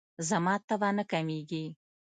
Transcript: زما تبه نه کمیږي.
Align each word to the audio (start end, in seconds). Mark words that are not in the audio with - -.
زما 0.27 0.55
تبه 0.67 0.89
نه 0.97 1.03
کمیږي. 1.11 1.65